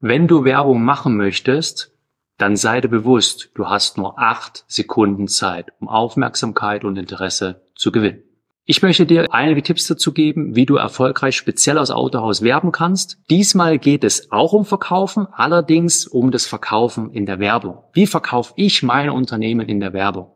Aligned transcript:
Wenn 0.00 0.28
du 0.28 0.44
Werbung 0.44 0.84
machen 0.84 1.16
möchtest, 1.16 1.92
dann 2.36 2.56
sei 2.56 2.82
dir 2.82 2.88
bewusst, 2.88 3.50
du 3.54 3.66
hast 3.66 3.96
nur 3.96 4.18
acht 4.18 4.66
Sekunden 4.68 5.26
Zeit, 5.26 5.72
um 5.80 5.88
Aufmerksamkeit 5.88 6.84
und 6.84 6.98
Interesse 6.98 7.62
zu 7.74 7.90
gewinnen. 7.90 8.22
Ich 8.66 8.82
möchte 8.82 9.06
dir 9.06 9.32
einige 9.32 9.62
Tipps 9.62 9.86
dazu 9.86 10.12
geben, 10.12 10.54
wie 10.54 10.66
du 10.66 10.76
erfolgreich 10.76 11.36
speziell 11.36 11.78
aus 11.78 11.90
Autohaus 11.90 12.42
werben 12.42 12.72
kannst. 12.72 13.16
Diesmal 13.30 13.78
geht 13.78 14.04
es 14.04 14.30
auch 14.30 14.52
um 14.52 14.66
Verkaufen, 14.66 15.28
allerdings 15.32 16.06
um 16.06 16.30
das 16.30 16.46
Verkaufen 16.46 17.10
in 17.12 17.24
der 17.24 17.38
Werbung. 17.38 17.78
Wie 17.94 18.06
verkaufe 18.06 18.52
ich 18.56 18.82
mein 18.82 19.08
Unternehmen 19.08 19.66
in 19.66 19.80
der 19.80 19.94
Werbung? 19.94 20.35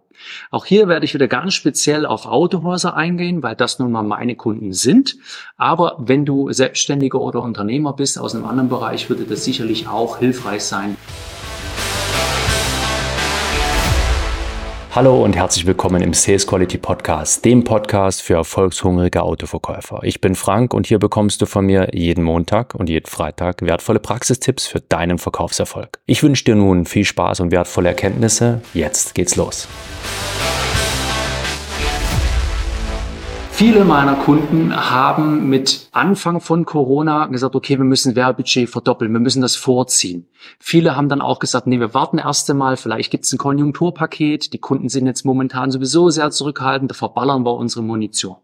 Auch 0.50 0.64
hier 0.64 0.89
werde 0.89 1.05
ich 1.05 1.14
wieder 1.14 1.29
ganz 1.29 1.55
speziell 1.55 2.07
auf 2.07 2.27
Autohäuser 2.27 2.96
eingehen, 2.96 3.43
weil 3.43 3.57
das 3.57 3.79
nun 3.79 3.93
mal 3.93 4.03
meine 4.03 4.36
Kunden 4.36 4.73
sind. 4.73 5.16
Aber 5.57 5.96
wenn 5.98 6.25
du 6.25 6.53
Selbstständiger 6.53 7.21
oder 7.21 7.43
Unternehmer 7.43 7.93
bist 7.93 8.18
aus 8.18 8.35
einem 8.35 8.45
anderen 8.45 8.68
Bereich, 8.68 9.09
würde 9.09 9.25
das 9.25 9.45
sicherlich 9.45 9.89
auch 9.89 10.18
hilfreich 10.18 10.64
sein. 10.64 10.96
Hallo 14.93 15.22
und 15.22 15.36
herzlich 15.36 15.67
willkommen 15.67 16.03
im 16.03 16.12
Sales 16.12 16.48
Quality 16.48 16.76
Podcast, 16.76 17.45
dem 17.45 17.62
Podcast 17.62 18.23
für 18.23 18.34
erfolgshungrige 18.34 19.23
Autoverkäufer. 19.23 20.00
Ich 20.03 20.21
bin 20.21 20.34
Frank 20.34 20.75
und 20.75 20.89
hier 20.89 20.98
bekommst 20.98 21.40
du 21.40 21.46
von 21.46 21.64
mir 21.64 21.90
jeden 21.93 22.25
Montag 22.25 22.75
und 22.75 22.89
jeden 22.89 23.07
Freitag 23.07 23.62
wertvolle 23.62 24.00
Praxistipps 24.00 24.67
für 24.67 24.81
deinen 24.81 25.18
Verkaufserfolg. 25.18 26.00
Ich 26.07 26.25
wünsche 26.25 26.43
dir 26.43 26.57
nun 26.57 26.87
viel 26.87 27.04
Spaß 27.04 27.39
und 27.39 27.53
wertvolle 27.53 27.90
Erkenntnisse. 27.90 28.62
Jetzt 28.75 29.14
geht's 29.14 29.37
los. 29.37 29.68
Viele 33.61 33.84
meiner 33.84 34.14
Kunden 34.14 34.75
haben 34.75 35.50
mit 35.50 35.91
Anfang 35.92 36.41
von 36.41 36.64
Corona 36.64 37.27
gesagt, 37.27 37.55
okay, 37.55 37.77
wir 37.77 37.84
müssen 37.84 38.17
Werbebudget 38.17 38.70
verdoppeln, 38.70 39.12
wir 39.12 39.20
müssen 39.20 39.42
das 39.42 39.55
vorziehen. 39.55 40.27
Viele 40.59 40.97
haben 40.97 41.11
dann 41.11 41.20
auch 41.20 41.41
gesagt, 41.41 41.67
nee, 41.67 41.78
wir 41.78 41.92
warten 41.92 42.17
erst 42.17 42.48
einmal, 42.48 42.78
vielleicht 42.78 43.11
gibt 43.11 43.27
es 43.27 43.33
ein 43.34 43.39
Konjunkturpaket, 43.39 44.55
die 44.55 44.59
Kunden 44.61 44.89
sind 44.89 45.07
jetzt 45.07 45.27
momentan 45.27 45.71
sowieso 45.71 46.09
sehr 46.09 46.31
zurückhaltend, 46.31 46.91
da 46.91 46.95
verballern 46.95 47.45
wir 47.45 47.53
unsere 47.53 47.83
Munition. 47.83 48.37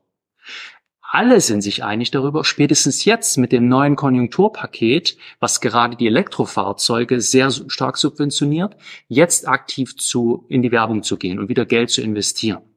Alle 1.00 1.40
sind 1.40 1.62
sich 1.62 1.82
einig 1.82 2.10
darüber, 2.10 2.44
spätestens 2.44 3.06
jetzt 3.06 3.38
mit 3.38 3.52
dem 3.52 3.68
neuen 3.68 3.96
Konjunkturpaket, 3.96 5.16
was 5.40 5.62
gerade 5.62 5.96
die 5.96 6.08
Elektrofahrzeuge 6.08 7.22
sehr 7.22 7.50
stark 7.50 7.96
subventioniert, 7.96 8.76
jetzt 9.08 9.48
aktiv 9.48 9.96
zu, 9.96 10.44
in 10.50 10.60
die 10.60 10.72
Werbung 10.72 11.02
zu 11.02 11.16
gehen 11.16 11.38
und 11.38 11.48
wieder 11.48 11.64
Geld 11.64 11.88
zu 11.88 12.02
investieren. 12.02 12.75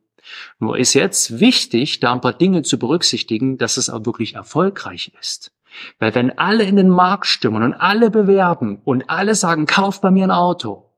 Nur 0.59 0.77
ist 0.77 0.93
jetzt 0.93 1.39
wichtig, 1.39 1.99
da 1.99 2.13
ein 2.13 2.21
paar 2.21 2.33
Dinge 2.33 2.63
zu 2.63 2.77
berücksichtigen, 2.79 3.57
dass 3.57 3.77
es 3.77 3.89
auch 3.89 4.05
wirklich 4.05 4.35
erfolgreich 4.35 5.11
ist. 5.19 5.51
Weil 5.99 6.15
wenn 6.15 6.37
alle 6.37 6.63
in 6.63 6.75
den 6.75 6.89
Markt 6.89 7.25
stimmen 7.25 7.63
und 7.63 7.73
alle 7.73 8.09
bewerben 8.09 8.81
und 8.83 9.09
alle 9.09 9.35
sagen, 9.35 9.65
kauf 9.65 10.01
bei 10.01 10.11
mir 10.11 10.25
ein 10.25 10.31
Auto, 10.31 10.89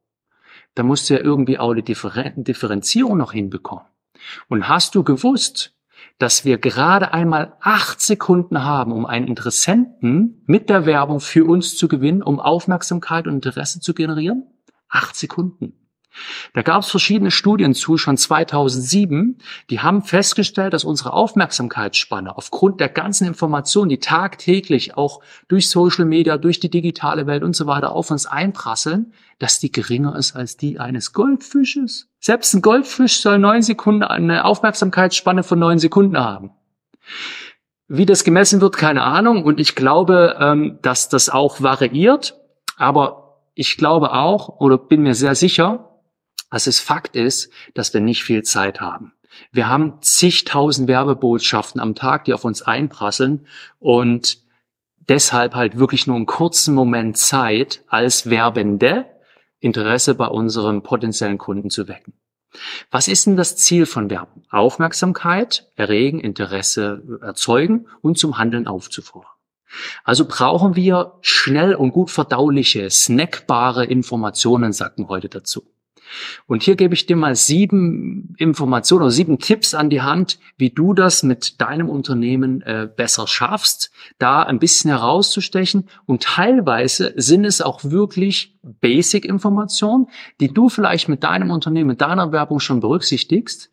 dann 0.76 0.88
musst 0.88 1.10
du 1.10 1.16
ja 1.16 1.20
irgendwie 1.20 1.60
auch 1.60 1.74
die 1.74 1.84
Differenzierung 1.84 3.18
noch 3.18 3.34
hinbekommen. 3.34 3.86
Und 4.48 4.70
hast 4.70 4.96
du 4.96 5.04
gewusst, 5.04 5.74
dass 6.20 6.46
wir 6.46 6.58
gerade 6.58 7.14
einmal 7.14 7.58
acht 7.62 8.00
Sekunden 8.00 8.64
haben, 8.64 8.92
um 8.92 9.06
einen 9.06 9.28
Interessenten 9.28 10.44
mit 10.46 10.70
der 10.70 10.86
Werbung 10.86 11.20
für 11.20 11.46
uns 11.46 11.78
zu 11.78 11.88
gewinnen, 11.88 12.24
um 12.24 12.40
Aufmerksamkeit 12.40 13.28
und 13.28 13.34
Interesse 13.34 13.80
zu 13.80 13.94
generieren? 13.94 14.48
Acht 14.88 15.16
Sekunden. 15.16 15.81
Da 16.54 16.62
gab 16.62 16.84
es 16.84 16.90
verschiedene 16.90 17.32
Studien 17.32 17.74
zu, 17.74 17.98
schon 17.98 18.18
2007, 18.18 19.38
die 19.70 19.80
haben 19.80 20.02
festgestellt, 20.02 20.74
dass 20.74 20.84
unsere 20.84 21.14
Aufmerksamkeitsspanne 21.14 22.36
aufgrund 22.36 22.80
der 22.80 22.90
ganzen 22.90 23.28
Informationen, 23.28 23.90
die 23.90 24.00
tagtäglich 24.00 24.98
auch 24.98 25.22
durch 25.48 25.70
Social 25.70 26.06
Media, 26.06 26.38
durch 26.38 26.60
die 26.60 26.70
digitale 26.70 27.28
Welt 27.28 27.44
und 27.44 27.56
so 27.56 27.66
weiter 27.66 27.94
auf 27.94 28.12
uns 28.12 28.26
einprasseln, 28.26 29.14
dass 29.40 29.60
die 29.60 29.72
geringer 29.72 30.16
ist 30.16 30.36
als 30.36 30.58
die 30.58 30.80
eines 30.80 31.14
Goldfisches. 31.14 32.10
Selbst 32.20 32.54
ein 32.54 32.62
Goldfisch 32.62 33.22
soll 33.22 33.40
neun 33.40 33.62
Sekunden, 33.62 34.04
eine 34.04 34.46
Aufmerksamkeitsspanne 34.46 35.44
von 35.44 35.60
neun 35.60 35.80
Sekunden 35.80 36.18
haben. 36.18 36.52
Wie 37.88 38.06
das 38.06 38.24
gemessen 38.24 38.62
wird, 38.62 38.78
keine 38.78 39.04
Ahnung. 39.04 39.44
Und 39.44 39.60
ich 39.60 39.76
glaube, 39.76 40.38
ähm, 40.40 40.80
dass 40.82 41.10
das 41.10 41.30
auch 41.30 41.62
variiert. 41.62 42.40
Aber 42.78 43.42
ich 43.54 43.78
glaube 43.78 44.14
auch 44.14 44.60
oder 44.60 44.78
bin 44.78 45.04
mir 45.04 45.14
sehr 45.14 45.36
sicher, 45.36 45.91
dass 46.52 46.68
es 46.68 46.80
Fakt 46.80 47.16
ist, 47.16 47.52
dass 47.74 47.94
wir 47.94 48.02
nicht 48.02 48.24
viel 48.24 48.44
Zeit 48.44 48.80
haben. 48.80 49.14
Wir 49.52 49.68
haben 49.68 50.02
zigtausend 50.02 50.88
Werbebotschaften 50.88 51.82
am 51.82 51.96
Tag, 51.96 52.26
die 52.26 52.34
auf 52.34 52.46
uns 52.46 52.62
einprasseln 52.62 53.48
und 53.80 54.38
deshalb 55.00 55.56
halt 55.56 55.80
wirklich 55.80 56.06
nur 56.06 56.18
einen 56.18 56.26
kurzen 56.26 56.76
Moment 56.76 57.18
Zeit 57.18 57.84
als 57.88 58.30
Werbende 58.30 59.06
Interesse 59.60 60.16
bei 60.16 60.28
unserem 60.28 60.84
potenziellen 60.84 61.38
Kunden 61.38 61.70
zu 61.70 61.88
wecken. 61.88 62.14
Was 62.90 63.08
ist 63.08 63.28
denn 63.28 63.38
das 63.38 63.56
Ziel 63.56 63.86
von 63.86 64.10
Werbung? 64.10 64.44
Aufmerksamkeit, 64.50 65.72
erregen, 65.76 66.20
Interesse 66.20 67.20
erzeugen 67.22 67.88
und 68.02 68.18
zum 68.18 68.38
Handeln 68.38 68.68
aufzufordern. 68.68 69.32
Also 70.04 70.26
brauchen 70.26 70.76
wir 70.76 71.14
schnell 71.22 71.76
und 71.76 71.94
gut 71.94 72.12
verdauliche, 72.12 72.90
snackbare 72.90 73.86
Informationen, 73.86 74.74
sagten 74.74 75.08
heute 75.08 75.30
dazu. 75.30 75.64
Und 76.48 76.64
hier 76.64 76.76
gebe 76.76 76.94
ich 76.94 77.06
dir 77.06 77.16
mal 77.16 77.36
sieben 77.36 78.36
Informationen 78.38 79.04
oder 79.04 79.12
sieben 79.12 79.40
Tipps 79.40 79.74
an 79.74 79.90
die 79.90 80.02
Hand, 80.02 80.40
wie 80.58 80.70
du 80.70 80.94
das 80.94 81.24
mit 81.24 81.62
deinem 81.62 81.90
Unternehmen 81.90 82.62
äh, 82.62 82.90
besser 82.94 83.28
schaffst, 83.28 83.92
da 84.18 84.44
ein 84.44 84.60
bisschen 84.60 84.90
herauszustechen. 84.90 85.88
Und 86.06 86.24
teilweise 86.24 87.14
sind 87.16 87.46
es 87.46 87.62
auch 87.62 87.84
wirklich 87.84 88.58
Basic-Informationen, 88.64 90.08
die 90.40 90.54
du 90.54 90.70
vielleicht 90.70 91.10
mit 91.10 91.24
deinem 91.24 91.52
Unternehmen, 91.52 91.88
mit 91.88 92.02
deiner 92.02 92.32
Werbung 92.32 92.60
schon 92.60 92.80
berücksichtigst. 92.80 93.72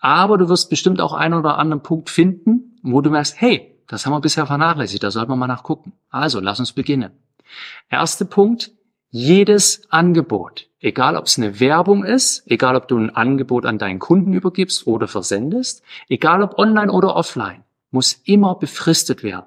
Aber 0.00 0.38
du 0.38 0.48
wirst 0.48 0.70
bestimmt 0.70 1.00
auch 1.00 1.12
einen 1.12 1.34
oder 1.34 1.58
anderen 1.58 1.82
Punkt 1.82 2.10
finden, 2.10 2.78
wo 2.82 3.00
du 3.00 3.10
merkst, 3.10 3.40
hey, 3.40 3.74
das 3.88 4.04
haben 4.04 4.12
wir 4.12 4.20
bisher 4.20 4.46
vernachlässigt, 4.46 5.02
da 5.02 5.10
sollten 5.10 5.32
wir 5.32 5.36
mal 5.36 5.46
nachgucken. 5.46 5.92
Also, 6.10 6.40
lass 6.40 6.60
uns 6.60 6.72
beginnen. 6.72 7.10
Erster 7.88 8.26
Punkt, 8.26 8.72
jedes 9.10 9.82
Angebot, 9.90 10.68
egal 10.80 11.16
ob 11.16 11.26
es 11.26 11.38
eine 11.38 11.60
Werbung 11.60 12.04
ist, 12.04 12.42
egal 12.46 12.76
ob 12.76 12.88
du 12.88 12.98
ein 12.98 13.14
Angebot 13.14 13.64
an 13.64 13.78
deinen 13.78 13.98
Kunden 13.98 14.32
übergibst 14.32 14.86
oder 14.86 15.08
versendest, 15.08 15.82
egal 16.08 16.42
ob 16.42 16.58
online 16.58 16.92
oder 16.92 17.16
offline, 17.16 17.64
muss 17.90 18.20
immer 18.24 18.54
befristet 18.56 19.22
werden. 19.22 19.46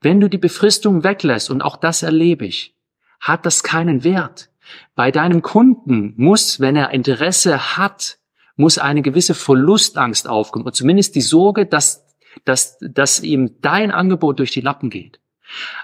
Wenn 0.00 0.20
du 0.20 0.28
die 0.28 0.38
Befristung 0.38 1.04
weglässt, 1.04 1.50
und 1.50 1.62
auch 1.62 1.76
das 1.76 2.02
erlebe 2.02 2.46
ich, 2.46 2.74
hat 3.20 3.46
das 3.46 3.62
keinen 3.62 4.04
Wert. 4.04 4.50
Bei 4.94 5.10
deinem 5.10 5.42
Kunden 5.42 6.14
muss, 6.16 6.60
wenn 6.60 6.76
er 6.76 6.90
Interesse 6.90 7.76
hat, 7.76 8.18
muss 8.56 8.78
eine 8.78 9.02
gewisse 9.02 9.34
Verlustangst 9.34 10.28
aufkommen, 10.28 10.64
oder 10.64 10.72
zumindest 10.72 11.14
die 11.14 11.20
Sorge, 11.20 11.66
dass, 11.66 12.04
dass, 12.44 12.78
dass 12.80 13.20
ihm 13.20 13.60
dein 13.60 13.90
Angebot 13.90 14.38
durch 14.40 14.50
die 14.50 14.60
Lappen 14.60 14.90
geht. 14.90 15.20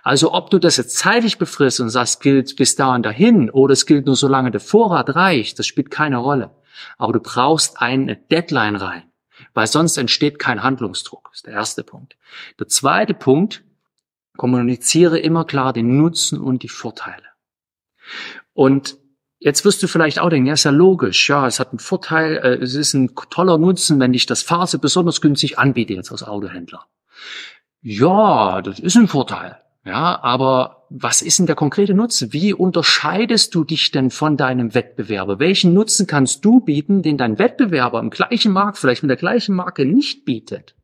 Also 0.02 0.32
ob 0.32 0.50
du 0.50 0.58
das 0.58 0.76
jetzt 0.76 0.97
zeitlich 0.97 1.38
befrisst 1.38 1.80
und 1.80 1.88
sagst, 1.88 2.20
gilt 2.20 2.56
bis 2.56 2.76
da 2.76 2.94
und 2.94 3.04
dahin 3.04 3.50
oder 3.50 3.72
es 3.72 3.86
gilt 3.86 4.06
nur 4.06 4.16
solange 4.16 4.50
der 4.50 4.60
Vorrat 4.60 5.14
reicht, 5.14 5.58
das 5.58 5.66
spielt 5.66 5.91
keine 5.91 6.19
Rolle. 6.19 6.50
Aber 6.98 7.12
du 7.12 7.20
brauchst 7.20 7.80
eine 7.80 8.16
Deadline 8.16 8.76
rein, 8.76 9.04
weil 9.54 9.66
sonst 9.66 9.97
entsteht 9.97 10.38
kein 10.38 10.62
Handlungsdruck. 10.62 11.28
Das 11.30 11.38
ist 11.38 11.47
der 11.47 11.54
erste 11.54 11.82
Punkt. 11.82 12.16
Der 12.58 12.69
zweite 12.69 13.14
Punkt, 13.14 13.62
kommuniziere 14.36 15.19
immer 15.19 15.44
klar 15.44 15.72
den 15.72 15.96
Nutzen 15.96 16.41
und 16.41 16.62
die 16.62 16.69
Vorteile. 16.69 17.25
Und 18.52 18.98
Jetzt 19.41 19.66
wirst 19.66 19.82
du 19.82 19.88
vielleicht 19.88 20.20
auch 20.20 20.31
denken, 20.31 20.46
ja, 20.46 20.54
ist 20.54 20.64
ja 20.64 20.70
logisch, 20.70 21.28
ja, 21.28 21.46
es 21.46 21.60
hat 21.60 21.69
einen 21.69 21.78
Vorteil, 21.78 22.38
äh, 22.38 22.54
es 22.62 22.75
ist 22.75 22.94
ein 22.94 23.14
toller 23.28 23.58
Nutzen, 23.58 24.00
wenn 24.00 24.14
ich 24.14 24.25
das 24.25 24.41
Fahrzeug 24.41 24.81
besonders 24.81 25.20
günstig 25.20 25.58
anbiete 25.58 25.92
jetzt 25.92 26.10
als 26.10 26.22
Autohändler. 26.22 26.86
Ja, 27.87 28.62
das 28.62 28.81
ist 28.81 28.97
ein 28.97 29.09
Vorteil. 29.09 29.59
Ja, 29.84 30.19
aber 30.22 30.87
was 30.89 31.21
ist 31.21 31.39
denn 31.39 31.45
der 31.45 31.55
konkrete 31.55 31.93
Nutzen? 31.93 32.33
Wie 32.33 32.55
unterscheidest 32.55 33.55
du 33.55 33.62
dich 33.62 33.91
denn 33.91 34.08
von 34.11 34.38
deinem 34.38 34.73
Wettbewerber? 34.73 35.38
Welchen 35.38 35.75
Nutzen 35.75 36.06
kannst 36.06 36.43
du 36.47 36.61
bieten, 36.61 37.03
den 37.03 37.19
dein 37.19 37.38
Wettbewerber 37.38 38.00
im 38.00 38.08
gleichen 38.08 38.53
Markt, 38.53 38.79
vielleicht 38.79 39.03
mit 39.03 39.11
der 39.11 39.19
gleichen 39.19 39.55
Marke 39.55 39.85
nicht 39.85 40.25
bietet? 40.25 40.75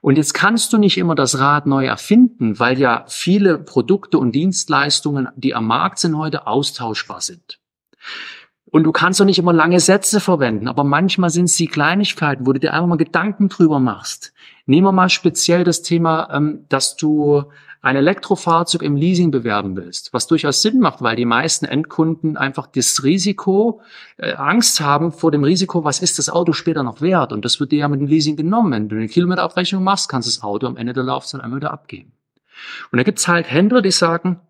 Und 0.00 0.16
jetzt 0.16 0.32
kannst 0.32 0.72
du 0.72 0.78
nicht 0.78 0.96
immer 0.96 1.14
das 1.14 1.38
Rad 1.38 1.66
neu 1.66 1.84
erfinden, 1.84 2.58
weil 2.58 2.78
ja 2.78 3.04
viele 3.08 3.58
Produkte 3.58 4.18
und 4.18 4.32
Dienstleistungen, 4.32 5.28
die 5.36 5.54
am 5.54 5.66
Markt 5.66 5.98
sind 5.98 6.16
heute, 6.16 6.46
austauschbar 6.46 7.20
sind. 7.20 7.58
Und 8.70 8.82
du 8.82 8.92
kannst 8.92 9.20
doch 9.20 9.24
nicht 9.24 9.38
immer 9.38 9.52
lange 9.52 9.78
Sätze 9.78 10.18
verwenden, 10.18 10.66
aber 10.66 10.82
manchmal 10.82 11.30
sind 11.30 11.44
es 11.44 11.56
die 11.56 11.68
Kleinigkeiten, 11.68 12.46
wo 12.46 12.52
du 12.52 12.60
dir 12.60 12.72
einfach 12.72 12.88
mal 12.88 12.96
Gedanken 12.96 13.48
drüber 13.48 13.78
machst. 13.78 14.32
Nehmen 14.66 14.86
wir 14.86 14.92
mal 14.92 15.08
speziell 15.08 15.62
das 15.62 15.82
Thema, 15.82 16.28
ähm, 16.32 16.64
dass 16.68 16.96
du 16.96 17.44
ein 17.86 17.94
Elektrofahrzeug 17.94 18.82
im 18.82 18.96
Leasing 18.96 19.30
bewerben 19.30 19.76
willst, 19.76 20.12
was 20.12 20.26
durchaus 20.26 20.60
Sinn 20.60 20.80
macht, 20.80 21.02
weil 21.02 21.14
die 21.14 21.24
meisten 21.24 21.64
Endkunden 21.64 22.36
einfach 22.36 22.66
das 22.66 23.04
Risiko, 23.04 23.80
äh, 24.16 24.32
Angst 24.32 24.80
haben 24.80 25.12
vor 25.12 25.30
dem 25.30 25.44
Risiko, 25.44 25.84
was 25.84 26.00
ist 26.00 26.18
das 26.18 26.28
Auto 26.28 26.52
später 26.52 26.82
noch 26.82 27.00
wert? 27.00 27.32
Und 27.32 27.44
das 27.44 27.60
wird 27.60 27.70
dir 27.70 27.78
ja 27.78 27.88
mit 27.88 28.00
dem 28.00 28.08
Leasing 28.08 28.34
genommen. 28.34 28.72
Wenn 28.72 28.88
du 28.88 28.96
eine 28.96 29.06
Kilometerabrechnung 29.06 29.84
machst, 29.84 30.08
kannst 30.08 30.28
du 30.28 30.32
das 30.32 30.42
Auto 30.42 30.66
am 30.66 30.76
Ende 30.76 30.94
der 30.94 31.04
Laufzeit 31.04 31.40
einmal 31.40 31.60
wieder 31.60 31.72
abgeben. 31.72 32.10
Und 32.90 32.96
da 32.96 33.04
gibt's 33.04 33.28
halt 33.28 33.48
Händler, 33.48 33.82
die 33.82 33.92
sagen, 33.92 34.40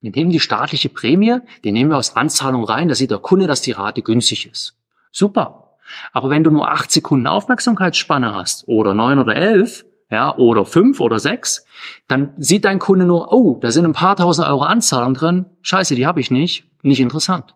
Wir 0.00 0.10
nehmen 0.10 0.30
die 0.30 0.40
staatliche 0.40 0.88
Prämie, 0.88 1.38
die 1.62 1.72
nehmen 1.72 1.90
wir 1.90 1.98
aus 1.98 2.16
Anzahlung 2.16 2.64
rein, 2.64 2.88
da 2.88 2.94
sieht 2.94 3.10
der 3.10 3.18
Kunde, 3.18 3.46
dass 3.46 3.60
die 3.60 3.72
Rate 3.72 4.00
günstig 4.02 4.50
ist. 4.50 4.76
Super. 5.12 5.76
Aber 6.12 6.30
wenn 6.30 6.44
du 6.44 6.50
nur 6.50 6.70
acht 6.70 6.90
Sekunden 6.90 7.26
Aufmerksamkeitsspanne 7.26 8.34
hast 8.34 8.66
oder 8.68 8.94
neun 8.94 9.18
oder 9.18 9.36
elf, 9.36 9.84
ja, 10.10 10.34
oder 10.36 10.64
fünf 10.64 11.00
oder 11.00 11.18
sechs, 11.18 11.64
dann 12.08 12.32
sieht 12.36 12.64
dein 12.64 12.78
Kunde 12.78 13.04
nur, 13.04 13.32
oh, 13.32 13.58
da 13.60 13.70
sind 13.70 13.84
ein 13.84 13.92
paar 13.92 14.16
tausend 14.16 14.48
Euro 14.48 14.62
Anzahlung 14.62 15.14
drin, 15.14 15.46
scheiße, 15.62 15.94
die 15.94 16.06
habe 16.06 16.20
ich 16.20 16.30
nicht, 16.30 16.64
nicht 16.82 17.00
interessant. 17.00 17.54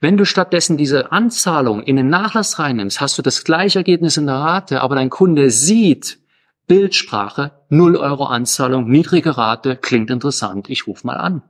Wenn 0.00 0.16
du 0.16 0.24
stattdessen 0.24 0.76
diese 0.76 1.10
Anzahlung 1.10 1.82
in 1.82 1.96
den 1.96 2.08
Nachlass 2.08 2.60
reinnimmst, 2.60 3.00
hast 3.00 3.18
du 3.18 3.22
das 3.22 3.42
gleiche 3.42 3.80
Ergebnis 3.80 4.16
in 4.16 4.26
der 4.26 4.36
Rate, 4.36 4.82
aber 4.82 4.94
dein 4.94 5.10
Kunde 5.10 5.50
sieht 5.50 6.20
Bildsprache, 6.68 7.52
0 7.70 7.96
Euro 7.96 8.26
Anzahlung, 8.26 8.88
niedrige 8.88 9.36
Rate, 9.36 9.76
klingt 9.76 10.10
interessant, 10.10 10.70
ich 10.70 10.86
rufe 10.86 11.06
mal 11.06 11.16
an. 11.16 11.42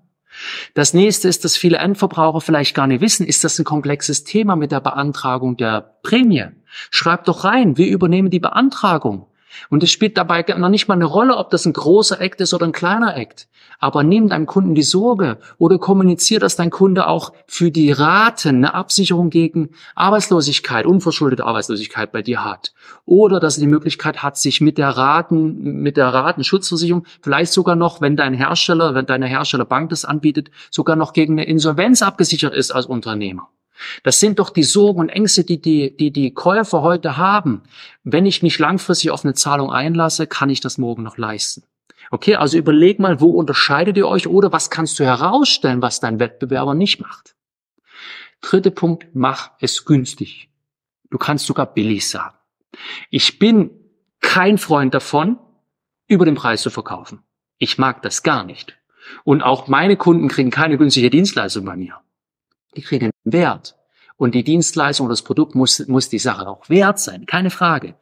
Das 0.75 0.94
nächste 0.94 1.29
ist, 1.29 1.44
dass 1.44 1.56
viele 1.56 1.79
Endverbraucher 1.79 2.41
vielleicht 2.41 2.75
gar 2.75 2.87
nicht 2.87 3.00
wissen, 3.00 3.26
ist 3.26 3.44
das 3.44 3.58
ein 3.58 3.64
komplexes 3.64 4.25
Thema 4.25 4.56
mit 4.56 4.73
der 4.73 4.81
Beantragung 4.81 5.56
der 5.56 5.96
Prämie? 6.02 6.46
Schreib 6.91 7.25
doch 7.25 7.44
rein, 7.44 7.76
wir 7.76 7.87
übernehmen 7.87 8.31
die 8.31 8.41
Beantragung. 8.41 9.26
Und 9.70 9.82
es 9.82 9.90
spielt 9.90 10.16
dabei 10.16 10.44
noch 10.56 10.68
nicht 10.68 10.88
mal 10.88 10.94
eine 10.94 11.04
Rolle, 11.04 11.36
ob 11.36 11.50
das 11.50 11.66
ein 11.66 11.72
großer 11.72 12.20
Act 12.20 12.40
ist 12.40 12.54
oder 12.54 12.66
ein 12.66 12.72
kleiner 12.72 13.16
Act. 13.16 13.48
Aber 13.78 14.02
nimm 14.02 14.28
deinem 14.28 14.46
Kunden 14.46 14.74
die 14.74 14.82
Sorge 14.82 15.38
oder 15.58 15.78
kommunizier, 15.78 16.40
dass 16.40 16.56
dein 16.56 16.70
Kunde 16.70 17.06
auch 17.06 17.32
für 17.46 17.70
die 17.70 17.92
Raten 17.92 18.56
eine 18.56 18.74
Absicherung 18.74 19.30
gegen 19.30 19.70
Arbeitslosigkeit, 19.94 20.86
unverschuldete 20.86 21.44
Arbeitslosigkeit 21.44 22.12
bei 22.12 22.22
dir 22.22 22.44
hat. 22.44 22.72
Oder 23.04 23.40
dass 23.40 23.58
er 23.58 23.62
die 23.62 23.66
Möglichkeit 23.66 24.22
hat, 24.22 24.36
sich 24.36 24.60
mit 24.60 24.78
der 24.78 24.90
Raten, 24.90 25.82
mit 25.82 25.96
der 25.96 26.08
Ratenschutzversicherung, 26.08 27.06
vielleicht 27.20 27.52
sogar 27.52 27.76
noch, 27.76 28.00
wenn 28.00 28.16
dein 28.16 28.34
Hersteller, 28.34 28.94
wenn 28.94 29.06
deine 29.06 29.26
Herstellerbank 29.26 29.90
das 29.90 30.04
anbietet, 30.04 30.50
sogar 30.70 30.96
noch 30.96 31.12
gegen 31.12 31.34
eine 31.34 31.46
Insolvenz 31.46 32.02
abgesichert 32.02 32.54
ist 32.54 32.70
als 32.70 32.86
Unternehmer. 32.86 33.48
Das 34.02 34.20
sind 34.20 34.38
doch 34.38 34.50
die 34.50 34.62
Sorgen 34.62 35.00
und 35.00 35.08
Ängste, 35.08 35.44
die 35.44 35.60
die, 35.60 35.96
die 35.96 36.10
die 36.10 36.32
Käufer 36.32 36.82
heute 36.82 37.16
haben. 37.16 37.62
Wenn 38.02 38.26
ich 38.26 38.42
mich 38.42 38.58
langfristig 38.58 39.10
auf 39.10 39.25
eine 39.25 39.34
Zahlung 39.34 39.70
einlasse, 39.70 40.26
kann 40.26 40.50
ich 40.50 40.60
das 40.60 40.78
morgen 40.78 41.02
noch 41.02 41.19
leisten. 41.19 41.64
Okay, 42.10 42.36
also 42.36 42.58
überleg 42.58 42.98
mal, 42.98 43.20
wo 43.20 43.31
unterscheidet 43.31 43.96
ihr 43.96 44.06
euch 44.06 44.28
oder 44.28 44.52
was 44.52 44.70
kannst 44.70 44.98
du 44.98 45.04
herausstellen, 45.04 45.82
was 45.82 46.00
dein 46.00 46.20
Wettbewerber 46.20 46.75
nicht 46.75 47.00
macht. 47.00 47.34
Dritter 48.40 48.70
Punkt, 48.70 49.06
mach 49.14 49.52
es 49.60 49.84
günstig. 49.84 50.50
Du 51.10 51.19
kannst 51.19 51.46
sogar 51.46 51.72
billig 51.72 52.08
sagen. 52.08 52.36
Ich 53.10 53.38
bin 53.38 53.70
kein 54.20 54.58
Freund 54.58 54.94
davon, 54.94 55.38
über 56.06 56.25
den 56.25 56.34
Preis 56.34 56.62
zu 56.62 56.70
verkaufen. 56.70 57.22
Ich 57.58 57.78
mag 57.78 58.02
das 58.02 58.22
gar 58.22 58.44
nicht. 58.44 58.76
Und 59.22 59.42
auch 59.42 59.69
meine 59.69 59.96
Kunden 59.96 60.28
kriegen 60.28 60.50
keine 60.50 60.76
günstige 60.76 61.10
Dienstleistung 61.10 61.64
bei 61.64 61.76
mir 61.76 62.03
die 62.76 62.82
kriegen 62.82 63.10
Wert. 63.24 63.76
Und 64.16 64.34
die 64.34 64.44
Dienstleistung 64.44 65.06
oder 65.06 65.12
das 65.12 65.22
Produkt 65.22 65.54
muss, 65.54 65.86
muss 65.88 66.08
die 66.08 66.18
Sache 66.18 66.46
auch 66.46 66.68
wert 66.68 67.00
sein, 67.00 67.26
keine 67.26 67.50
Frage. 67.50 67.96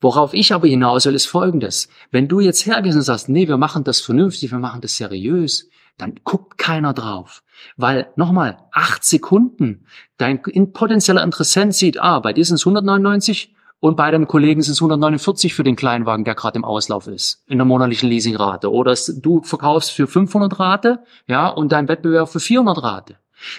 Worauf 0.00 0.34
ich 0.34 0.52
aber 0.52 0.66
hinaus 0.66 1.06
will, 1.06 1.14
ist 1.14 1.26
Folgendes. 1.26 1.88
Wenn 2.10 2.28
du 2.28 2.40
jetzt 2.40 2.66
hergehst 2.66 2.96
und 2.96 3.02
sagst, 3.02 3.28
nee, 3.28 3.48
wir 3.48 3.56
machen 3.56 3.84
das 3.84 4.00
vernünftig, 4.00 4.50
wir 4.50 4.58
machen 4.58 4.80
das 4.80 4.96
seriös, 4.96 5.68
dann 5.96 6.16
guckt 6.24 6.58
keiner 6.58 6.92
drauf. 6.92 7.42
Weil, 7.76 8.08
nochmal, 8.16 8.58
acht 8.72 9.04
Sekunden, 9.04 9.86
dein 10.16 10.42
potenzieller 10.72 11.22
Interessent 11.22 11.74
sieht, 11.74 12.00
ah, 12.00 12.20
bei 12.20 12.32
dir 12.32 12.44
sind 12.44 12.56
es 12.56 12.66
199 12.66 13.54
und 13.80 13.96
bei 13.96 14.10
deinem 14.10 14.26
Kollegen 14.26 14.62
sind 14.62 14.72
es 14.72 14.80
149 14.80 15.54
für 15.54 15.62
den 15.64 15.76
Kleinwagen, 15.76 16.24
der 16.24 16.34
gerade 16.34 16.56
im 16.56 16.64
Auslauf 16.64 17.06
ist, 17.06 17.42
in 17.46 17.58
der 17.58 17.64
monatlichen 17.64 18.08
Leasingrate. 18.08 18.70
Oder 18.70 18.94
du 19.16 19.42
verkaufst 19.42 19.90
für 19.90 20.06
500 20.06 20.58
Rate, 20.58 21.04
ja, 21.26 21.48
und 21.48 21.72
dein 21.72 21.88
Wettbewerb 21.88 22.28
für 22.28 22.40
400 22.40 22.82
Rate. 22.82 23.16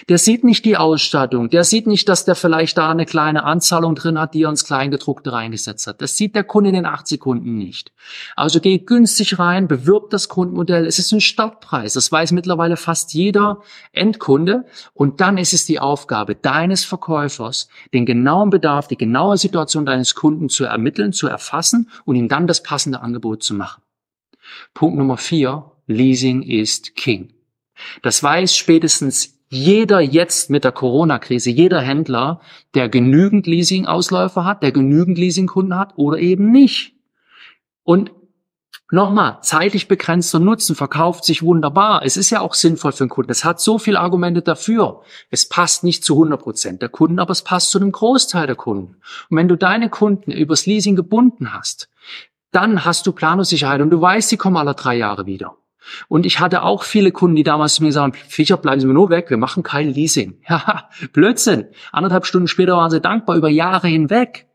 Der 0.08 0.18
sieht 0.18 0.44
nicht 0.44 0.64
die 0.64 0.76
Ausstattung, 0.76 1.50
der 1.50 1.64
sieht 1.64 1.86
nicht, 1.86 2.08
dass 2.08 2.24
der 2.24 2.34
vielleicht 2.34 2.78
da 2.78 2.90
eine 2.90 3.06
kleine 3.06 3.44
Anzahlung 3.44 3.94
drin 3.94 4.18
hat, 4.18 4.34
die 4.34 4.42
er 4.42 4.50
ins 4.50 4.64
Kleingedruckte 4.64 5.32
reingesetzt 5.32 5.86
hat. 5.86 6.02
Das 6.02 6.16
sieht 6.16 6.34
der 6.34 6.44
Kunde 6.44 6.70
in 6.70 6.74
den 6.74 6.86
acht 6.86 7.06
Sekunden 7.06 7.56
nicht. 7.56 7.92
Also 8.34 8.60
geh 8.60 8.78
günstig 8.78 9.38
rein, 9.38 9.68
bewirb 9.68 10.10
das 10.10 10.28
Grundmodell. 10.28 10.86
Es 10.86 10.98
ist 10.98 11.12
ein 11.12 11.20
Startpreis. 11.20 11.94
Das 11.94 12.10
weiß 12.10 12.32
mittlerweile 12.32 12.76
fast 12.76 13.14
jeder 13.14 13.62
Endkunde. 13.92 14.64
Und 14.94 15.20
dann 15.20 15.38
ist 15.38 15.52
es 15.52 15.66
die 15.66 15.80
Aufgabe 15.80 16.34
deines 16.34 16.84
Verkäufers, 16.84 17.68
den 17.92 18.06
genauen 18.06 18.50
Bedarf, 18.50 18.88
die 18.88 18.96
genaue 18.96 19.36
Situation 19.36 19.86
deines 19.86 20.14
Kunden 20.14 20.48
zu 20.48 20.64
ermitteln, 20.64 21.12
zu 21.12 21.26
erfassen 21.28 21.90
und 22.04 22.16
ihm 22.16 22.28
dann 22.28 22.46
das 22.46 22.62
passende 22.62 23.00
Angebot 23.00 23.42
zu 23.42 23.54
machen. 23.54 23.82
Punkt 24.74 24.98
Nummer 24.98 25.16
vier. 25.16 25.72
Leasing 25.88 26.42
ist 26.42 26.96
King. 26.96 27.32
Das 28.02 28.22
weiß 28.22 28.56
spätestens 28.56 29.35
jeder 29.48 30.00
jetzt 30.00 30.50
mit 30.50 30.64
der 30.64 30.72
Corona-Krise, 30.72 31.50
jeder 31.50 31.80
Händler, 31.80 32.40
der 32.74 32.88
genügend 32.88 33.46
Leasing-Ausläufer 33.46 34.44
hat, 34.44 34.62
der 34.62 34.72
genügend 34.72 35.18
Leasingkunden 35.18 35.78
hat 35.78 35.92
oder 35.96 36.18
eben 36.18 36.50
nicht. 36.50 36.94
Und 37.84 38.10
nochmal, 38.90 39.38
zeitlich 39.42 39.86
begrenzter 39.86 40.40
Nutzen 40.40 40.74
verkauft 40.74 41.24
sich 41.24 41.42
wunderbar. 41.42 42.02
Es 42.04 42.16
ist 42.16 42.30
ja 42.30 42.40
auch 42.40 42.54
sinnvoll 42.54 42.92
für 42.92 43.04
den 43.04 43.08
Kunden. 43.08 43.30
Es 43.30 43.44
hat 43.44 43.60
so 43.60 43.78
viele 43.78 44.00
Argumente 44.00 44.42
dafür. 44.42 45.02
Es 45.30 45.48
passt 45.48 45.84
nicht 45.84 46.04
zu 46.04 46.14
100 46.14 46.40
Prozent 46.40 46.82
der 46.82 46.88
Kunden, 46.88 47.20
aber 47.20 47.30
es 47.30 47.42
passt 47.42 47.70
zu 47.70 47.78
einem 47.78 47.92
Großteil 47.92 48.48
der 48.48 48.56
Kunden. 48.56 48.96
Und 49.30 49.36
wenn 49.36 49.48
du 49.48 49.56
deine 49.56 49.90
Kunden 49.90 50.32
übers 50.32 50.66
Leasing 50.66 50.96
gebunden 50.96 51.52
hast, 51.52 51.88
dann 52.50 52.84
hast 52.84 53.06
du 53.06 53.12
Planungssicherheit 53.12 53.80
und 53.80 53.90
du 53.90 54.00
weißt, 54.00 54.28
sie 54.28 54.36
kommen 54.36 54.56
alle 54.56 54.74
drei 54.74 54.96
Jahre 54.96 55.26
wieder. 55.26 55.56
Und 56.08 56.26
ich 56.26 56.40
hatte 56.40 56.62
auch 56.62 56.82
viele 56.82 57.12
Kunden, 57.12 57.36
die 57.36 57.42
damals 57.42 57.74
zu 57.74 57.84
mir 57.84 57.92
sagen, 57.92 58.14
Fischer, 58.28 58.56
bleiben 58.56 58.80
Sie 58.80 58.86
mir 58.86 58.94
nur 58.94 59.10
weg, 59.10 59.30
wir 59.30 59.36
machen 59.36 59.62
kein 59.62 59.92
Leasing. 59.92 60.38
Ja, 60.48 60.88
Blödsinn. 61.12 61.66
Anderthalb 61.92 62.26
Stunden 62.26 62.48
später 62.48 62.76
waren 62.76 62.90
sie 62.90 63.00
dankbar 63.00 63.36
über 63.36 63.48
Jahre 63.48 63.88
hinweg. 63.88 64.46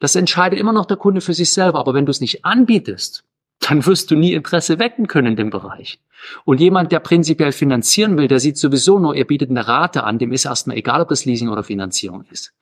Das 0.00 0.16
entscheidet 0.16 0.58
immer 0.58 0.72
noch 0.72 0.86
der 0.86 0.96
Kunde 0.96 1.20
für 1.20 1.34
sich 1.34 1.52
selber. 1.52 1.78
Aber 1.78 1.94
wenn 1.94 2.06
du 2.06 2.10
es 2.10 2.20
nicht 2.20 2.44
anbietest, 2.44 3.24
dann 3.60 3.84
wirst 3.86 4.10
du 4.10 4.16
nie 4.16 4.32
Interesse 4.32 4.78
wecken 4.78 5.06
können 5.06 5.28
in 5.28 5.36
dem 5.36 5.50
Bereich. 5.50 5.98
Und 6.44 6.60
jemand, 6.60 6.92
der 6.92 7.00
prinzipiell 7.00 7.52
finanzieren 7.52 8.16
will, 8.16 8.28
der 8.28 8.40
sieht 8.40 8.58
sowieso 8.58 8.98
nur, 8.98 9.14
er 9.14 9.24
bietet 9.24 9.50
eine 9.50 9.66
Rate 9.66 10.04
an, 10.04 10.18
dem 10.18 10.32
ist 10.32 10.44
erstmal 10.44 10.76
egal, 10.76 11.00
ob 11.00 11.08
das 11.08 11.24
Leasing 11.24 11.48
oder 11.48 11.62
Finanzierung 11.62 12.24
ist. 12.30 12.52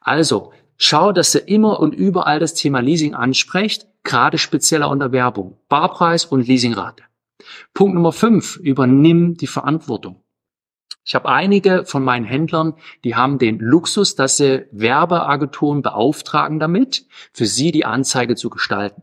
Also, 0.00 0.52
schau, 0.76 1.12
dass 1.12 1.34
er 1.34 1.48
immer 1.48 1.80
und 1.80 1.94
überall 1.94 2.40
das 2.40 2.54
Thema 2.54 2.80
Leasing 2.80 3.14
anspricht, 3.14 3.86
gerade 4.02 4.38
spezieller 4.38 4.90
unter 4.90 5.12
Werbung. 5.12 5.56
Barpreis 5.68 6.24
und 6.24 6.46
Leasingrate. 6.46 7.04
Punkt 7.72 7.94
Nummer 7.94 8.12
fünf, 8.12 8.56
übernimm 8.56 9.36
die 9.36 9.46
Verantwortung. 9.46 10.22
Ich 11.06 11.14
habe 11.14 11.28
einige 11.28 11.84
von 11.84 12.02
meinen 12.02 12.24
Händlern, 12.24 12.74
die 13.04 13.14
haben 13.14 13.38
den 13.38 13.58
Luxus, 13.58 14.14
dass 14.14 14.38
sie 14.38 14.66
Werbeagenturen 14.72 15.82
beauftragen 15.82 16.58
damit, 16.58 17.06
für 17.32 17.44
sie 17.44 17.72
die 17.72 17.84
Anzeige 17.84 18.36
zu 18.36 18.48
gestalten. 18.48 19.02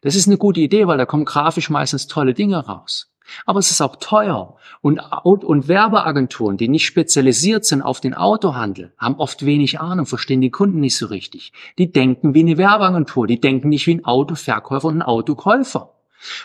Das 0.00 0.16
ist 0.16 0.26
eine 0.26 0.38
gute 0.38 0.60
Idee, 0.60 0.86
weil 0.86 0.98
da 0.98 1.06
kommen 1.06 1.26
grafisch 1.26 1.68
meistens 1.68 2.06
tolle 2.06 2.32
Dinge 2.34 2.58
raus. 2.66 3.12
Aber 3.46 3.58
es 3.58 3.70
ist 3.70 3.80
auch 3.80 3.96
teuer. 3.96 4.56
Und, 4.80 5.00
und, 5.22 5.44
und 5.44 5.68
Werbeagenturen, 5.68 6.56
die 6.56 6.68
nicht 6.68 6.86
spezialisiert 6.86 7.64
sind 7.64 7.82
auf 7.82 8.00
den 8.00 8.14
Autohandel, 8.14 8.94
haben 8.98 9.16
oft 9.16 9.44
wenig 9.44 9.80
Ahnung, 9.80 10.06
verstehen 10.06 10.40
die 10.40 10.50
Kunden 10.50 10.80
nicht 10.80 10.96
so 10.96 11.06
richtig. 11.06 11.52
Die 11.78 11.92
denken 11.92 12.34
wie 12.34 12.40
eine 12.40 12.58
Werbeagentur, 12.58 13.26
die 13.26 13.40
denken 13.40 13.68
nicht 13.68 13.86
wie 13.86 13.94
ein 13.94 14.04
Autoverkäufer 14.04 14.88
und 14.88 14.98
ein 14.98 15.02
Autokäufer. 15.02 15.91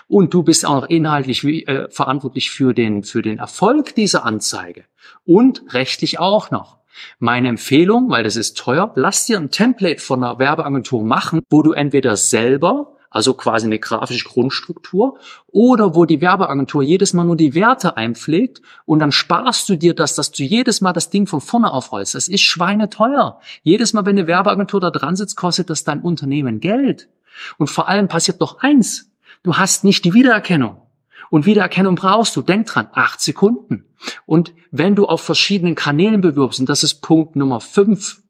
Und 0.07 0.33
du 0.33 0.43
bist 0.43 0.65
auch 0.65 0.85
inhaltlich 0.85 1.43
äh, 1.43 1.87
verantwortlich 1.89 2.51
für 2.51 2.73
den, 2.73 3.03
für 3.03 3.21
den 3.21 3.39
Erfolg 3.39 3.95
dieser 3.95 4.25
Anzeige. 4.25 4.85
Und 5.25 5.63
rechtlich 5.69 6.19
auch 6.19 6.51
noch. 6.51 6.77
Meine 7.19 7.49
Empfehlung, 7.49 8.09
weil 8.09 8.23
das 8.23 8.35
ist 8.35 8.57
teuer, 8.57 8.91
lass 8.95 9.25
dir 9.25 9.37
ein 9.37 9.51
Template 9.51 10.01
von 10.01 10.23
einer 10.23 10.39
Werbeagentur 10.39 11.03
machen, 11.03 11.41
wo 11.49 11.61
du 11.61 11.73
entweder 11.73 12.17
selber 12.17 12.97
also 13.09 13.33
quasi 13.33 13.65
eine 13.65 13.79
grafische 13.79 14.27
Grundstruktur, 14.27 15.17
oder 15.47 15.95
wo 15.95 16.05
die 16.05 16.21
Werbeagentur 16.21 16.83
jedes 16.83 17.13
Mal 17.13 17.23
nur 17.23 17.35
die 17.35 17.55
Werte 17.55 17.97
einpflegt 17.97 18.61
und 18.85 18.99
dann 18.99 19.11
sparst 19.11 19.67
du 19.69 19.75
dir 19.75 19.93
das, 19.93 20.15
dass 20.15 20.31
du 20.31 20.43
jedes 20.43 20.81
Mal 20.81 20.93
das 20.93 21.09
Ding 21.09 21.27
von 21.27 21.41
vorne 21.41 21.71
aufrollst. 21.71 22.15
Das 22.15 22.27
ist 22.27 22.41
schweineteuer. 22.41 23.39
Jedes 23.63 23.93
Mal, 23.93 24.05
wenn 24.05 24.17
eine 24.17 24.27
Werbeagentur 24.27 24.79
da 24.81 24.91
dran 24.91 25.15
sitzt, 25.15 25.35
kostet 25.35 25.69
das 25.69 25.83
dein 25.83 26.01
Unternehmen 26.01 26.59
Geld. 26.59 27.09
Und 27.57 27.67
vor 27.67 27.87
allem 27.87 28.07
passiert 28.07 28.41
doch 28.41 28.59
eins. 28.59 29.06
Du 29.43 29.57
hast 29.57 29.83
nicht 29.83 30.05
die 30.05 30.13
Wiedererkennung. 30.13 30.81
Und 31.29 31.45
Wiedererkennung 31.45 31.95
brauchst 31.95 32.35
du. 32.35 32.41
Denk 32.41 32.67
dran, 32.67 32.89
acht 32.93 33.21
Sekunden. 33.21 33.85
Und 34.25 34.53
wenn 34.71 34.95
du 34.95 35.05
auf 35.05 35.21
verschiedenen 35.21 35.75
Kanälen 35.75 36.21
bewirbst, 36.21 36.59
und 36.59 36.69
das 36.69 36.83
ist 36.83 37.01
Punkt 37.01 37.35
Nummer 37.35 37.59
fünf, 37.59 38.21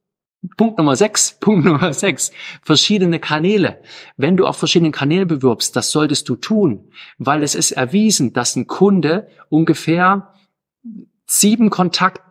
Punkt 0.56 0.78
Nummer 0.78 0.96
sechs, 0.96 1.38
Punkt 1.40 1.66
Nummer 1.66 1.94
sechs, 1.94 2.32
verschiedene 2.62 3.20
Kanäle. 3.20 3.82
Wenn 4.16 4.38
du 4.38 4.46
auf 4.46 4.58
verschiedenen 4.58 4.92
Kanälen 4.92 5.28
bewirbst, 5.28 5.76
das 5.76 5.92
solltest 5.92 6.30
du 6.30 6.36
tun, 6.36 6.92
weil 7.18 7.44
es 7.44 7.56
ist 7.56 7.72
erwiesen, 7.72 8.34
dass 8.34 8.56
ein 8.56 8.68
Kunde 8.68 9.28
ungefähr 9.50 10.34
sieben 11.26 11.70
Kontakt, 11.70 12.22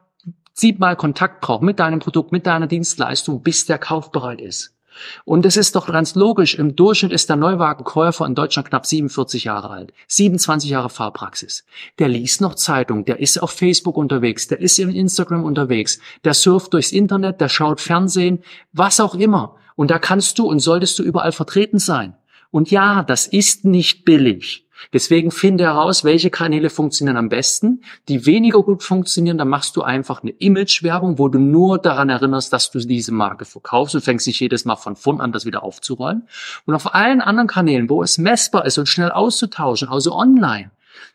siebenmal 0.52 0.96
Kontakt 0.96 1.42
braucht 1.42 1.62
mit 1.62 1.78
deinem 1.78 1.98
Produkt, 1.98 2.32
mit 2.32 2.46
deiner 2.46 2.66
Dienstleistung, 2.66 3.42
bis 3.42 3.66
der 3.66 3.78
kaufbereit 3.78 4.40
ist. 4.40 4.75
Und 5.24 5.46
es 5.46 5.56
ist 5.56 5.76
doch 5.76 5.86
ganz 5.86 6.14
logisch, 6.14 6.54
im 6.54 6.76
Durchschnitt 6.76 7.12
ist 7.12 7.28
der 7.28 7.36
Neuwagenkäufer 7.36 8.26
in 8.26 8.34
Deutschland 8.34 8.68
knapp 8.68 8.86
47 8.86 9.44
Jahre 9.44 9.70
alt, 9.70 9.92
27 10.08 10.70
Jahre 10.70 10.90
Fahrpraxis. 10.90 11.64
Der 11.98 12.08
liest 12.08 12.40
noch 12.40 12.54
Zeitung, 12.54 13.04
der 13.04 13.20
ist 13.20 13.42
auf 13.42 13.50
Facebook 13.50 13.96
unterwegs, 13.96 14.48
der 14.48 14.60
ist 14.60 14.78
im 14.78 14.90
Instagram 14.90 15.44
unterwegs, 15.44 15.98
der 16.24 16.34
surft 16.34 16.72
durchs 16.72 16.92
Internet, 16.92 17.40
der 17.40 17.48
schaut 17.48 17.80
Fernsehen, 17.80 18.42
was 18.72 19.00
auch 19.00 19.14
immer. 19.14 19.56
Und 19.74 19.90
da 19.90 19.98
kannst 19.98 20.38
du 20.38 20.46
und 20.48 20.60
solltest 20.60 20.98
du 20.98 21.02
überall 21.02 21.32
vertreten 21.32 21.78
sein. 21.78 22.14
Und 22.50 22.70
ja, 22.70 23.02
das 23.02 23.26
ist 23.26 23.64
nicht 23.64 24.04
billig. 24.04 24.65
Deswegen 24.92 25.30
finde 25.30 25.64
heraus, 25.64 26.04
welche 26.04 26.30
Kanäle 26.30 26.70
funktionieren 26.70 27.16
am 27.16 27.28
besten. 27.28 27.82
Die 28.08 28.26
weniger 28.26 28.62
gut 28.62 28.82
funktionieren, 28.82 29.38
dann 29.38 29.48
machst 29.48 29.76
du 29.76 29.82
einfach 29.82 30.22
eine 30.22 30.32
Image-Werbung, 30.32 31.18
wo 31.18 31.28
du 31.28 31.38
nur 31.38 31.78
daran 31.78 32.08
erinnerst, 32.08 32.52
dass 32.52 32.70
du 32.70 32.78
diese 32.78 33.12
Marke 33.12 33.44
verkaufst 33.44 33.94
und 33.94 34.02
fängst 34.02 34.26
nicht 34.26 34.40
jedes 34.40 34.64
Mal 34.64 34.76
von 34.76 34.96
vorn 34.96 35.20
an, 35.20 35.32
das 35.32 35.46
wieder 35.46 35.62
aufzurollen. 35.62 36.28
Und 36.66 36.74
auf 36.74 36.94
allen 36.94 37.20
anderen 37.20 37.48
Kanälen, 37.48 37.88
wo 37.90 38.02
es 38.02 38.18
messbar 38.18 38.64
ist 38.66 38.78
und 38.78 38.88
schnell 38.88 39.10
auszutauschen, 39.10 39.88
also 39.88 40.12
online, 40.14 40.70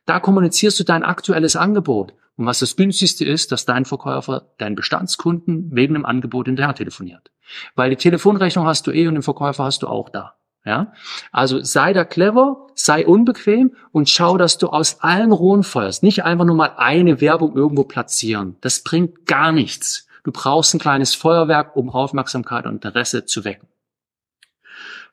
da 0.05 0.19
kommunizierst 0.19 0.79
du 0.79 0.83
dein 0.83 1.03
aktuelles 1.03 1.55
Angebot. 1.55 2.13
Und 2.37 2.45
was 2.45 2.59
das 2.59 2.75
günstigste 2.75 3.25
ist, 3.25 3.51
dass 3.51 3.65
dein 3.65 3.85
Verkäufer 3.85 4.47
deinen 4.57 4.75
Bestandskunden 4.75 5.69
wegen 5.73 5.93
dem 5.93 6.05
Angebot 6.05 6.47
hinterher 6.47 6.73
telefoniert. 6.73 7.29
Weil 7.75 7.89
die 7.89 7.97
Telefonrechnung 7.97 8.65
hast 8.65 8.87
du 8.87 8.91
eh 8.91 9.07
und 9.07 9.15
den 9.15 9.23
Verkäufer 9.23 9.65
hast 9.65 9.83
du 9.83 9.87
auch 9.87 10.09
da. 10.09 10.35
Ja? 10.65 10.93
Also 11.31 11.63
sei 11.63 11.93
da 11.93 12.05
clever, 12.05 12.67
sei 12.75 13.05
unbequem 13.05 13.75
und 13.91 14.09
schau, 14.09 14.37
dass 14.37 14.57
du 14.57 14.67
aus 14.67 15.01
allen 15.01 15.31
Rohren 15.31 15.63
feuerst. 15.63 16.03
Nicht 16.03 16.23
einfach 16.23 16.45
nur 16.45 16.55
mal 16.55 16.73
eine 16.77 17.21
Werbung 17.21 17.55
irgendwo 17.55 17.83
platzieren. 17.83 18.57
Das 18.61 18.83
bringt 18.83 19.25
gar 19.25 19.51
nichts. 19.51 20.07
Du 20.23 20.31
brauchst 20.31 20.73
ein 20.73 20.79
kleines 20.79 21.15
Feuerwerk, 21.15 21.75
um 21.75 21.89
Aufmerksamkeit 21.89 22.65
und 22.65 22.73
Interesse 22.85 23.25
zu 23.25 23.43
wecken. 23.43 23.67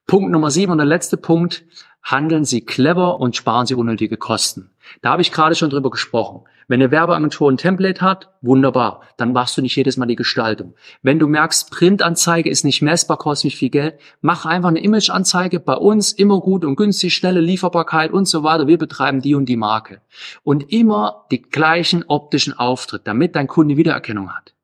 Punkt 0.08 0.30
Nummer 0.30 0.50
sieben 0.50 0.72
und 0.72 0.78
der 0.78 0.86
letzte 0.86 1.18
Punkt. 1.18 1.64
Handeln 2.02 2.46
Sie 2.46 2.62
clever 2.62 3.20
und 3.20 3.36
sparen 3.36 3.66
Sie 3.66 3.74
unnötige 3.74 4.16
Kosten. 4.16 4.70
Da 5.02 5.10
habe 5.10 5.20
ich 5.20 5.32
gerade 5.32 5.54
schon 5.54 5.68
drüber 5.68 5.90
gesprochen. 5.90 6.44
Wenn 6.66 6.80
eine 6.80 6.90
Werbeagentur 6.90 7.50
ein 7.50 7.58
Template 7.58 8.00
hat, 8.00 8.30
wunderbar, 8.40 9.02
dann 9.18 9.34
machst 9.34 9.58
du 9.58 9.60
nicht 9.60 9.76
jedes 9.76 9.98
Mal 9.98 10.06
die 10.06 10.16
Gestaltung. 10.16 10.74
Wenn 11.02 11.18
du 11.18 11.26
merkst, 11.26 11.70
Printanzeige 11.70 12.48
ist 12.48 12.64
nicht 12.64 12.80
messbar, 12.80 13.18
kostet 13.18 13.44
mich 13.44 13.56
viel 13.56 13.68
Geld, 13.68 14.00
mach 14.22 14.46
einfach 14.46 14.70
eine 14.70 14.82
Imageanzeige 14.82 15.60
bei 15.60 15.74
uns, 15.74 16.12
immer 16.12 16.40
gut 16.40 16.64
und 16.64 16.76
günstig, 16.76 17.14
schnelle 17.14 17.40
Lieferbarkeit 17.40 18.10
und 18.10 18.26
so 18.26 18.42
weiter. 18.42 18.66
Wir 18.66 18.78
betreiben 18.78 19.20
die 19.20 19.34
und 19.34 19.44
die 19.44 19.58
Marke. 19.58 20.00
Und 20.42 20.72
immer 20.72 21.26
die 21.30 21.42
gleichen 21.42 22.02
optischen 22.08 22.54
Auftritt, 22.54 23.02
damit 23.06 23.36
dein 23.36 23.46
Kunde 23.46 23.76
Wiedererkennung 23.76 24.34
hat. 24.34 24.54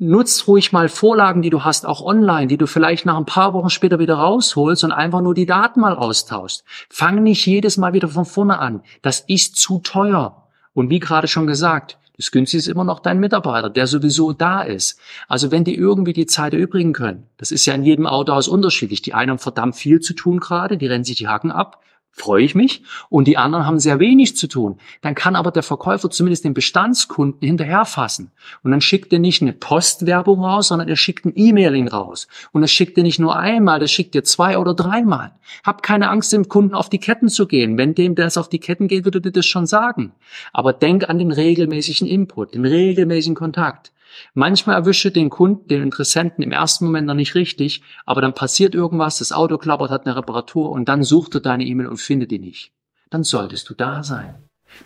Nutz 0.00 0.46
ruhig 0.46 0.70
mal 0.70 0.88
Vorlagen, 0.88 1.42
die 1.42 1.50
du 1.50 1.64
hast, 1.64 1.84
auch 1.84 2.00
online, 2.00 2.46
die 2.46 2.56
du 2.56 2.68
vielleicht 2.68 3.04
nach 3.04 3.16
ein 3.16 3.26
paar 3.26 3.52
Wochen 3.52 3.68
später 3.68 3.98
wieder 3.98 4.14
rausholst 4.14 4.84
und 4.84 4.92
einfach 4.92 5.20
nur 5.20 5.34
die 5.34 5.44
Daten 5.44 5.80
mal 5.80 5.96
austauschst. 5.96 6.62
Fang 6.88 7.24
nicht 7.24 7.44
jedes 7.46 7.76
Mal 7.78 7.94
wieder 7.94 8.06
von 8.06 8.24
vorne 8.24 8.60
an. 8.60 8.82
Das 9.02 9.24
ist 9.26 9.56
zu 9.56 9.80
teuer. 9.80 10.46
Und 10.72 10.88
wie 10.88 11.00
gerade 11.00 11.26
schon 11.26 11.48
gesagt, 11.48 11.98
das 12.16 12.30
günstigste 12.30 12.70
ist 12.70 12.72
immer 12.72 12.84
noch 12.84 13.00
dein 13.00 13.18
Mitarbeiter, 13.18 13.70
der 13.70 13.88
sowieso 13.88 14.32
da 14.32 14.62
ist. 14.62 15.00
Also 15.26 15.50
wenn 15.50 15.64
die 15.64 15.74
irgendwie 15.74 16.12
die 16.12 16.26
Zeit 16.26 16.54
erübrigen 16.54 16.92
können, 16.92 17.26
das 17.36 17.50
ist 17.50 17.66
ja 17.66 17.74
in 17.74 17.82
jedem 17.82 18.06
Autohaus 18.06 18.46
unterschiedlich. 18.46 19.02
Die 19.02 19.14
einen 19.14 19.32
haben 19.32 19.38
verdammt 19.40 19.74
viel 19.74 19.98
zu 19.98 20.14
tun 20.14 20.38
gerade, 20.38 20.78
die 20.78 20.86
rennen 20.86 21.02
sich 21.02 21.16
die 21.16 21.26
Hacken 21.26 21.50
ab 21.50 21.82
freue 22.12 22.42
ich 22.42 22.54
mich. 22.54 22.82
Und 23.08 23.26
die 23.26 23.36
anderen 23.36 23.66
haben 23.66 23.78
sehr 23.78 24.00
wenig 24.00 24.36
zu 24.36 24.48
tun. 24.48 24.78
Dann 25.00 25.14
kann 25.14 25.36
aber 25.36 25.50
der 25.50 25.62
Verkäufer 25.62 26.10
zumindest 26.10 26.44
den 26.44 26.54
Bestandskunden 26.54 27.46
hinterherfassen. 27.46 28.30
Und 28.62 28.70
dann 28.70 28.80
schickt 28.80 29.12
er 29.12 29.18
nicht 29.18 29.40
eine 29.42 29.52
Postwerbung 29.52 30.44
raus, 30.44 30.68
sondern 30.68 30.88
er 30.88 30.96
schickt 30.96 31.24
ein 31.24 31.32
E-Mailing 31.34 31.88
raus. 31.88 32.28
Und 32.52 32.62
das 32.62 32.70
schickt 32.70 32.96
er 32.98 33.04
nicht 33.04 33.18
nur 33.18 33.36
einmal, 33.36 33.80
das 33.80 33.90
schickt 33.90 34.14
er 34.14 34.24
zwei 34.24 34.58
oder 34.58 34.74
dreimal. 34.74 35.32
Hab 35.64 35.82
keine 35.82 36.10
Angst, 36.10 36.32
dem 36.32 36.48
Kunden 36.48 36.74
auf 36.74 36.88
die 36.88 36.98
Ketten 36.98 37.28
zu 37.28 37.46
gehen. 37.46 37.78
Wenn 37.78 37.94
dem 37.94 38.14
das 38.14 38.36
auf 38.36 38.48
die 38.48 38.58
Ketten 38.58 38.88
geht, 38.88 39.04
würde 39.04 39.20
dir 39.20 39.32
das 39.32 39.46
schon 39.46 39.66
sagen. 39.66 40.12
Aber 40.52 40.72
denk 40.72 41.08
an 41.08 41.18
den 41.18 41.32
regelmäßigen 41.32 42.06
Input, 42.06 42.54
den 42.54 42.64
regelmäßigen 42.64 43.34
Kontakt. 43.34 43.92
Manchmal 44.34 44.76
erwische 44.76 45.10
den 45.10 45.30
Kunden, 45.30 45.68
den 45.68 45.82
Interessenten 45.82 46.42
im 46.42 46.52
ersten 46.52 46.84
Moment 46.86 47.06
noch 47.06 47.14
nicht 47.14 47.34
richtig, 47.34 47.82
aber 48.06 48.20
dann 48.20 48.34
passiert 48.34 48.74
irgendwas, 48.74 49.18
das 49.18 49.32
Auto 49.32 49.58
klappert, 49.58 49.90
hat 49.90 50.06
eine 50.06 50.16
Reparatur 50.16 50.70
und 50.70 50.88
dann 50.88 51.02
sucht 51.02 51.34
er 51.34 51.40
deine 51.40 51.64
E-Mail 51.64 51.86
und 51.88 51.98
findet 51.98 52.30
die 52.30 52.38
nicht. 52.38 52.72
Dann 53.10 53.24
solltest 53.24 53.68
du 53.70 53.74
da 53.74 54.02
sein. 54.02 54.34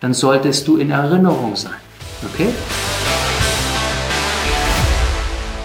Dann 0.00 0.14
solltest 0.14 0.68
du 0.68 0.76
in 0.76 0.90
Erinnerung 0.90 1.56
sein. 1.56 1.80
Okay? 2.24 2.48